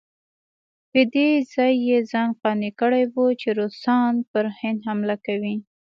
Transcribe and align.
په 0.91 1.01
دې 1.13 1.29
یې 1.89 1.97
ځان 2.11 2.29
قانع 2.41 2.71
کړی 2.79 3.03
وو 3.13 3.25
چې 3.41 3.47
روسان 3.59 4.13
پر 4.31 4.45
هند 4.59 4.79
حمله 4.87 5.15
کوي. 5.25 5.55